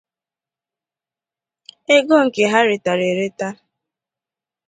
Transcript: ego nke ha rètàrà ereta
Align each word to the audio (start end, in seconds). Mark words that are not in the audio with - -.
ego 1.95 2.15
nke 2.25 2.43
ha 2.51 2.59
rètàrà 2.69 3.05
ereta 3.13 3.47